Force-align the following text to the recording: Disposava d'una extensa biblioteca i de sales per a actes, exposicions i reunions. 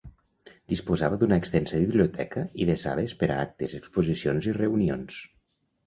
Disposava 0.71 1.19
d'una 1.23 1.37
extensa 1.41 1.83
biblioteca 1.85 2.47
i 2.65 2.69
de 2.73 2.79
sales 2.87 3.17
per 3.23 3.33
a 3.37 3.39
actes, 3.47 3.79
exposicions 3.85 4.53
i 4.53 4.61
reunions. 4.63 5.25